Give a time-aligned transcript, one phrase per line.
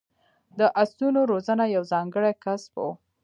[0.59, 2.85] د اسونو روزنه یو ځانګړی کسب و